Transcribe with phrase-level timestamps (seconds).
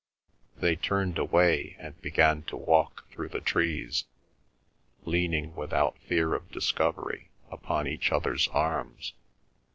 [0.57, 4.05] They turned away and began to walk through the trees,
[5.03, 9.13] leaning, without fear of discovery, upon each other's arms.